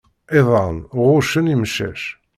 [0.39, 2.01] Iḍan ɣuccen imcac.